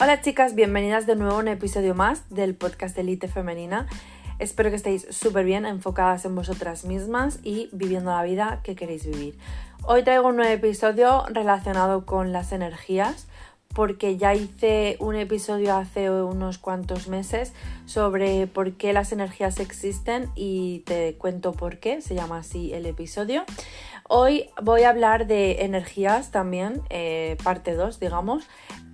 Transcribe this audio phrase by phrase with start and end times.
[0.00, 3.88] Hola chicas, bienvenidas de nuevo a un episodio más del podcast de Elite Femenina.
[4.38, 9.04] Espero que estéis súper bien enfocadas en vosotras mismas y viviendo la vida que queréis
[9.04, 9.36] vivir.
[9.82, 13.26] Hoy traigo un nuevo episodio relacionado con las energías
[13.74, 17.52] porque ya hice un episodio hace unos cuantos meses
[17.84, 22.86] sobre por qué las energías existen y te cuento por qué, se llama así el
[22.86, 23.44] episodio.
[24.10, 28.48] Hoy voy a hablar de energías también, eh, parte 2, digamos,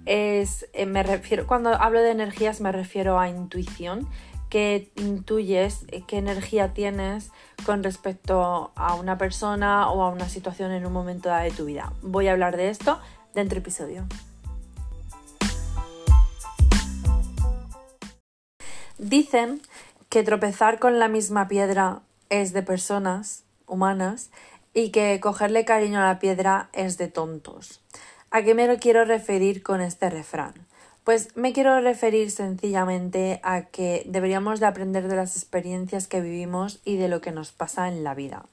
[0.07, 4.09] es, eh, me refiero, cuando hablo de energías me refiero a intuición,
[4.51, 7.31] que intuyes, eh, qué energía tienes
[7.65, 11.65] con respecto a una persona o a una situación en un momento dado de tu
[11.65, 11.93] vida.
[12.03, 12.99] Voy a hablar de esto
[13.35, 14.07] dentro del episodio.
[18.99, 19.63] Dicen
[20.09, 24.31] que tropezar con la misma piedra es de personas humanas
[24.75, 27.81] y que cogerle cariño a la piedra es de tontos.
[28.31, 30.55] ¿A qué me quiero referir con este refrán?
[31.05, 36.81] Pues me quiero referir sencillamente a que deberíamos de aprender de las experiencias que vivimos
[36.85, 38.47] y de lo que nos pasa en la vida.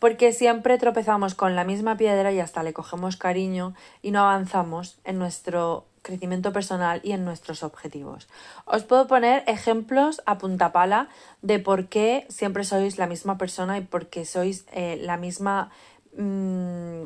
[0.00, 4.98] Porque siempre tropezamos con la misma piedra y hasta le cogemos cariño y no avanzamos
[5.04, 8.28] en nuestro crecimiento personal y en nuestros objetivos.
[8.64, 11.08] Os puedo poner ejemplos a punta pala
[11.42, 15.70] de por qué siempre sois la misma persona y por qué sois eh, la misma
[16.16, 17.04] mmm,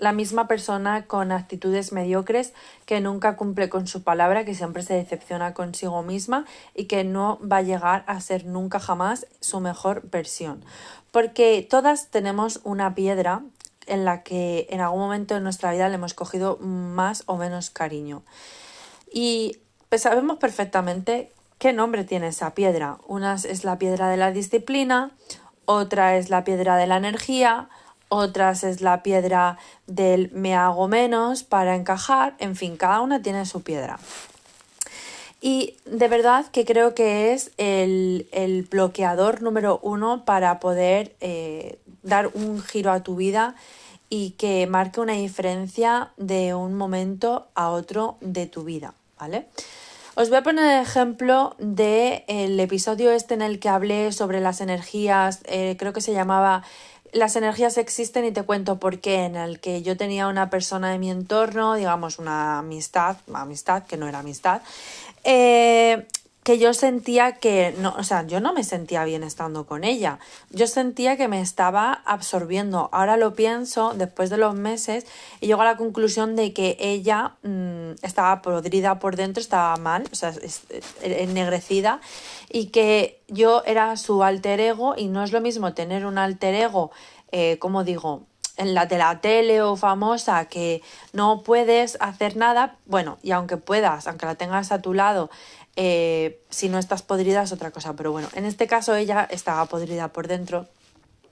[0.00, 2.54] la misma persona con actitudes mediocres
[2.86, 7.38] que nunca cumple con su palabra, que siempre se decepciona consigo misma y que no
[7.40, 10.64] va a llegar a ser nunca jamás su mejor versión.
[11.12, 13.42] Porque todas tenemos una piedra
[13.86, 17.68] en la que en algún momento de nuestra vida le hemos cogido más o menos
[17.68, 18.22] cariño.
[19.12, 19.58] Y
[19.98, 22.96] sabemos perfectamente qué nombre tiene esa piedra.
[23.06, 25.10] Una es la piedra de la disciplina,
[25.66, 27.68] otra es la piedra de la energía,
[28.10, 33.46] otras es la piedra del me hago menos para encajar, en fin, cada una tiene
[33.46, 33.98] su piedra.
[35.40, 42.30] Y de verdad que creo que es el, bloqueador número uno para poder eh, dar
[42.34, 43.54] un giro a tu vida
[44.10, 49.46] y que marque una diferencia de un momento a otro de tu vida, ¿vale?
[50.16, 54.60] Os voy a poner el ejemplo del episodio este en el que hablé sobre las
[54.60, 56.64] energías, eh, creo que se llamaba
[57.12, 60.90] las energías existen y te cuento por qué, en el que yo tenía una persona
[60.90, 64.62] de mi entorno, digamos una amistad, amistad que no era amistad,
[65.24, 66.06] eh,
[66.42, 70.18] que yo sentía que no, o sea, yo no me sentía bien estando con ella.
[70.50, 72.88] Yo sentía que me estaba absorbiendo.
[72.92, 75.06] Ahora lo pienso después de los meses
[75.40, 80.04] y llego a la conclusión de que ella mm, estaba podrida por dentro, estaba mal,
[80.10, 80.32] o sea,
[81.02, 82.00] ennegrecida
[82.48, 86.54] y que yo era su alter ego y no es lo mismo tener un alter
[86.54, 86.90] ego,
[87.32, 88.26] eh, como digo,
[88.60, 90.82] en la de la tele o famosa que
[91.14, 95.30] no puedes hacer nada, bueno, y aunque puedas, aunque la tengas a tu lado,
[95.76, 99.64] eh, si no estás podrida es otra cosa, pero bueno, en este caso ella estaba
[99.64, 100.66] podrida por dentro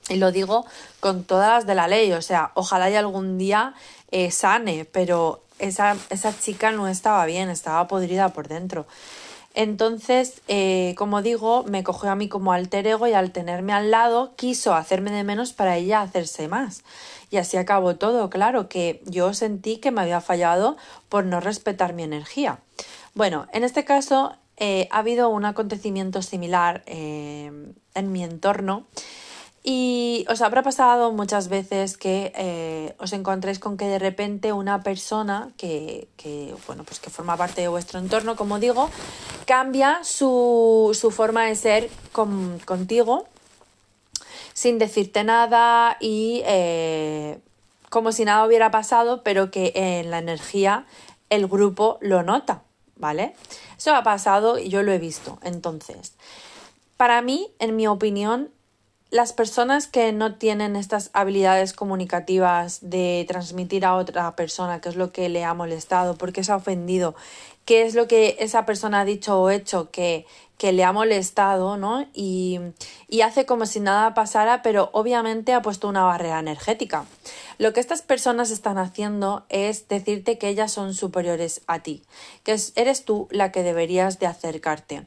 [0.09, 0.65] y lo digo
[1.00, 3.75] con todas las de la ley, o sea, ojalá y algún día
[4.10, 8.87] eh, sane, pero esa, esa chica no estaba bien, estaba podrida por dentro.
[9.54, 13.91] Entonces, eh, como digo, me cogió a mí como alter ego y al tenerme al
[13.91, 16.84] lado quiso hacerme de menos para ella hacerse más.
[17.31, 20.76] Y así acabó todo, claro, que yo sentí que me había fallado
[21.09, 22.60] por no respetar mi energía.
[23.14, 27.50] Bueno, en este caso eh, ha habido un acontecimiento similar eh,
[27.94, 28.86] en mi entorno
[29.63, 34.83] y os habrá pasado muchas veces que eh, os encontréis con que de repente una
[34.83, 36.09] persona que,
[36.67, 38.91] bueno, pues que forma parte de vuestro entorno, como digo,
[39.47, 43.27] cambia su, forma de ser contigo
[44.55, 46.43] sin decirte nada y
[47.91, 50.87] como si nada hubiera pasado, pero que en la energía
[51.31, 52.63] el grupo lo nota.
[52.99, 53.35] ¿vale?
[53.77, 55.39] Eso ha pasado y yo lo he visto.
[55.43, 56.15] Entonces,
[56.97, 58.51] para mí, en mi opinión,
[59.11, 64.97] las personas que no tienen estas habilidades comunicativas de transmitir a otra persona qué es
[64.97, 67.15] lo que le ha molestado, por qué se ha ofendido,
[67.65, 70.27] qué es lo que esa persona ha dicho o hecho que,
[70.59, 72.07] que le ha molestado, ¿no?
[72.13, 72.60] Y,
[73.09, 77.07] y, hace como si nada pasara, pero obviamente ha puesto una barrera energética.
[77.57, 82.03] Lo que estas personas están haciendo es decirte que ellas son superiores a ti,
[82.43, 85.07] que eres tú la que deberías de acercarte.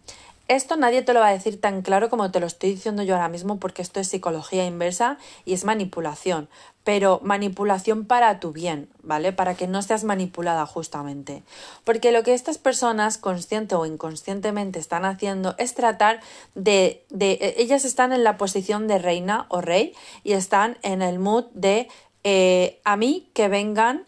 [0.52, 3.16] Esto nadie te lo va a decir tan claro como te lo estoy diciendo yo
[3.16, 6.50] ahora mismo porque esto es psicología inversa y es manipulación,
[6.84, 9.32] pero manipulación para tu bien, ¿vale?
[9.32, 11.44] Para que no seas manipulada justamente.
[11.86, 16.20] Porque lo que estas personas consciente o inconscientemente están haciendo es tratar
[16.54, 19.94] de, de ellas están en la posición de reina o rey
[20.26, 21.88] y están en el mood de
[22.26, 24.06] eh, a mí que vengan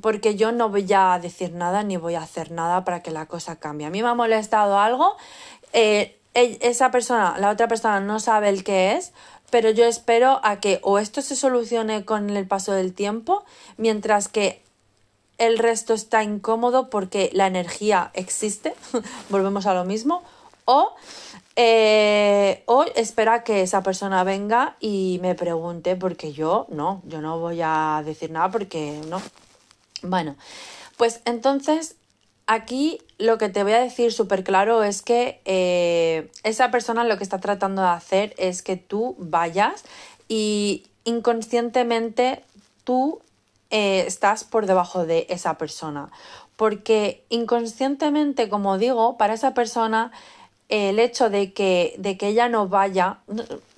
[0.00, 3.26] porque yo no voy a decir nada ni voy a hacer nada para que la
[3.26, 3.86] cosa cambie.
[3.86, 5.16] A mí me ha molestado algo,
[5.72, 9.12] eh, esa persona, la otra persona no sabe el qué es,
[9.50, 13.44] pero yo espero a que o esto se solucione con el paso del tiempo,
[13.76, 14.62] mientras que
[15.38, 18.74] el resto está incómodo porque la energía existe,
[19.30, 20.22] volvemos a lo mismo,
[20.70, 20.94] o,
[21.56, 22.64] eh,
[22.94, 28.02] espera que esa persona venga y me pregunte, porque yo no, yo no voy a
[28.04, 29.20] decir nada porque no.
[30.02, 30.36] Bueno,
[30.96, 31.96] pues entonces
[32.46, 37.18] aquí lo que te voy a decir súper claro es que eh, esa persona lo
[37.18, 39.84] que está tratando de hacer es que tú vayas
[40.28, 42.44] y inconscientemente
[42.84, 43.20] tú
[43.70, 46.10] eh, estás por debajo de esa persona.
[46.56, 50.12] Porque inconscientemente, como digo, para esa persona
[50.70, 53.18] el hecho de que, de que ella no vaya,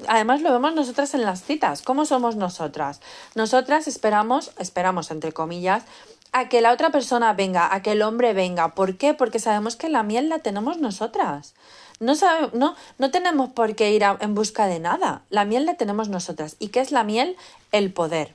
[0.07, 3.01] además lo vemos nosotras en las citas, ¿cómo somos nosotras?
[3.35, 5.85] Nosotras esperamos, esperamos entre comillas,
[6.33, 8.75] a que la otra persona venga, a que el hombre venga.
[8.75, 9.15] ¿Por qué?
[9.15, 11.55] Porque sabemos que la miel la tenemos nosotras.
[12.01, 12.15] No,
[12.53, 15.23] no, no tenemos por qué ir en busca de nada.
[15.31, 16.57] La miel la tenemos nosotras.
[16.59, 17.37] ¿Y qué es la miel?
[17.71, 18.35] El poder.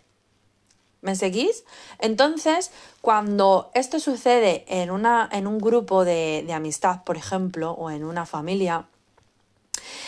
[1.02, 1.64] ¿Me seguís?
[2.00, 2.72] Entonces,
[3.02, 8.04] cuando esto sucede en, una, en un grupo de, de amistad, por ejemplo, o en
[8.04, 8.88] una familia,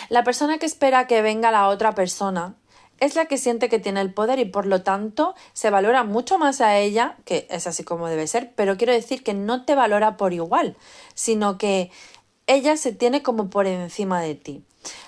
[0.09, 2.55] la persona que espera que venga la otra persona
[2.99, 6.37] es la que siente que tiene el poder y por lo tanto se valora mucho
[6.37, 9.75] más a ella, que es así como debe ser, pero quiero decir que no te
[9.75, 10.75] valora por igual,
[11.13, 11.91] sino que
[12.47, 14.63] ella se tiene como por encima de ti.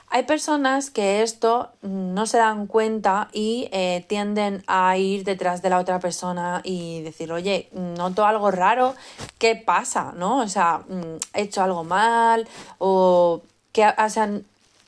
[0.09, 5.69] Hay personas que esto no se dan cuenta y eh, tienden a ir detrás de
[5.69, 8.93] la otra persona y decir, oye, noto algo raro,
[9.37, 10.11] ¿qué pasa?
[10.15, 10.39] ¿No?
[10.39, 12.47] O sea, mm, he hecho algo mal
[12.77, 13.41] o
[13.71, 14.29] que, o sea,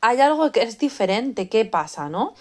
[0.01, 2.09] hay algo que es diferente, ¿qué pasa?
[2.09, 2.33] ¿No?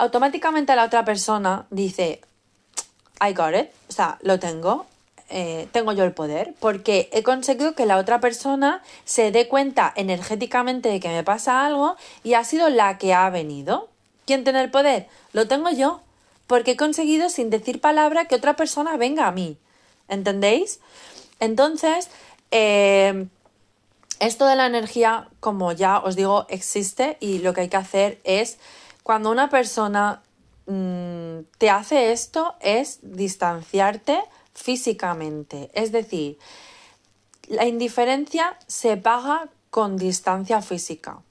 [0.00, 2.22] automáticamente la otra persona dice,
[3.20, 4.86] I got it, o sea, lo tengo,
[5.30, 9.92] eh, tengo yo el poder, porque he conseguido que la otra persona se dé cuenta
[9.96, 13.88] energéticamente de que me pasa algo y ha sido la que ha venido.
[14.26, 15.08] ¿Quién tiene el poder?
[15.32, 16.00] Lo tengo yo,
[16.46, 19.56] porque he conseguido sin decir palabra que otra persona venga a mí.
[20.08, 20.80] ¿Entendéis?
[21.38, 22.10] Entonces,
[22.50, 23.26] eh,
[24.18, 28.20] esto de la energía, como ya os digo, existe y lo que hay que hacer
[28.24, 28.58] es
[29.02, 30.22] cuando una persona
[30.66, 34.20] mm, te hace esto es distanciarte
[34.54, 35.70] físicamente.
[35.74, 36.38] Es decir,
[37.48, 41.22] la indiferencia se paga con distancia física.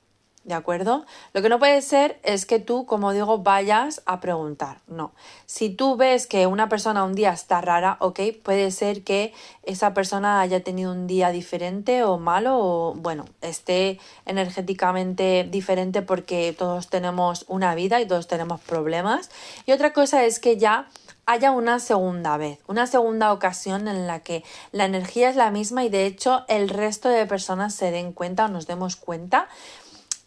[0.46, 1.06] ¿De acuerdo?
[1.34, 4.80] Lo que no puede ser es que tú, como digo, vayas a preguntar.
[4.88, 5.12] No.
[5.46, 9.32] Si tú ves que una persona un día está rara, ok, puede ser que
[9.62, 16.56] esa persona haya tenido un día diferente o malo o, bueno, esté energéticamente diferente porque
[16.58, 19.30] todos tenemos una vida y todos tenemos problemas.
[19.68, 20.88] Y otra cosa es que ya
[21.30, 25.84] haya una segunda vez, una segunda ocasión en la que la energía es la misma
[25.84, 29.48] y de hecho el resto de personas se den cuenta o nos demos cuenta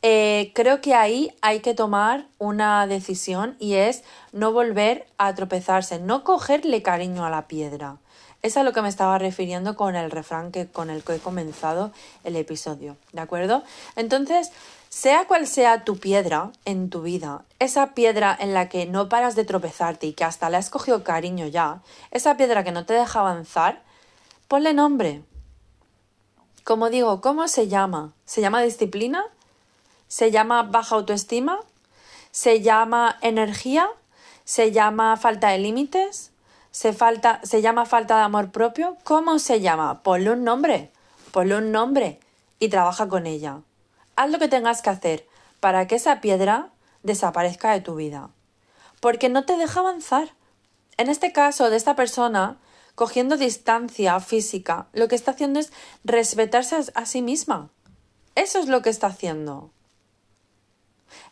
[0.03, 5.99] eh, creo que ahí hay que tomar una decisión y es no volver a tropezarse,
[5.99, 7.97] no cogerle cariño a la piedra.
[8.43, 11.19] Es a lo que me estaba refiriendo con el refrán que, con el que he
[11.19, 11.93] comenzado
[12.25, 13.63] el episodio, ¿de acuerdo?
[13.97, 14.51] Entonces,
[14.89, 19.37] sea cual sea tu piedra en tu vida, esa piedra en la que no paras
[19.37, 22.95] de tropezarte y que hasta le has cogido cariño ya, esa piedra que no te
[22.95, 23.83] deja avanzar,
[24.49, 25.23] ponle nombre.
[26.65, 28.13] Como digo, ¿cómo se llama?
[28.25, 29.25] ¿Se llama disciplina?
[30.13, 31.59] se llama baja autoestima,
[32.33, 33.89] se llama energía,
[34.45, 36.32] se llama falta de límites,
[36.73, 38.97] se, falta, se llama falta de amor propio.
[39.05, 40.03] ¿Cómo se llama?
[40.03, 40.91] Ponle un nombre,
[41.31, 42.19] ponle un nombre
[42.59, 43.61] y trabaja con ella.
[44.17, 45.29] Haz lo que tengas que hacer
[45.61, 46.71] para que esa piedra
[47.03, 48.31] desaparezca de tu vida.
[49.01, 50.31] Porque no te deja avanzar.
[50.97, 52.57] En este caso de esta persona,
[52.95, 55.73] cogiendo distancia física, lo que está haciendo es
[56.05, 57.71] respetarse a sí misma.
[58.35, 59.71] Eso es lo que está haciendo.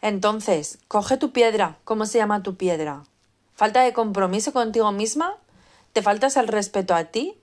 [0.03, 1.79] Entonces, coge tu piedra.
[1.85, 3.05] ¿Cómo se llama tu piedra?
[3.61, 5.37] ¿Falta de compromiso contigo misma?
[5.93, 7.37] ¿Te faltas el respeto a ti?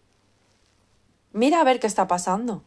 [1.32, 2.64] Mira a ver qué está pasando.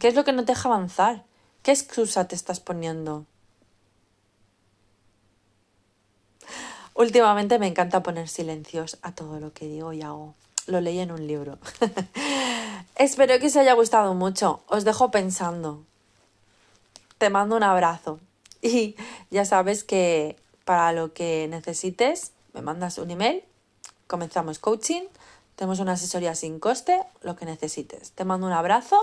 [0.00, 1.22] ¿Qué es lo que no te deja avanzar?
[1.62, 3.26] ¿Qué excusa te estás poniendo?
[6.94, 10.34] Últimamente me encanta poner silencios a todo lo que digo y hago.
[10.66, 11.58] Lo leí en un libro.
[12.96, 14.64] Espero que os haya gustado mucho.
[14.66, 15.84] Os dejo pensando.
[17.18, 18.18] Te mando un abrazo.
[18.62, 18.96] Y
[19.30, 23.44] ya sabes que para lo que necesites, me mandas un email,
[24.06, 25.02] comenzamos coaching,
[25.56, 28.12] tenemos una asesoría sin coste, lo que necesites.
[28.12, 28.98] Te mando un abrazo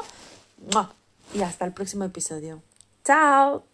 [1.34, 2.62] y hasta el próximo episodio.
[3.06, 3.71] ¡Chao!